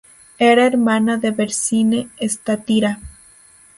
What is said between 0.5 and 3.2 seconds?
hermana de Barsine-Estatira.